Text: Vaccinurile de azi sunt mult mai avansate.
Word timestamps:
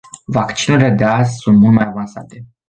Vaccinurile 0.25 0.89
de 0.89 1.03
azi 1.03 1.35
sunt 1.35 1.59
mult 1.59 1.73
mai 1.75 1.85
avansate. 1.85 2.45